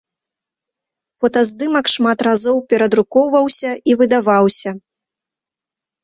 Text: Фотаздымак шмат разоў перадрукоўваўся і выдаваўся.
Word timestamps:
Фотаздымак 1.19 1.87
шмат 1.95 2.19
разоў 2.27 2.57
перадрукоўваўся 2.71 3.71
і 3.91 3.97
выдаваўся. 3.99 4.69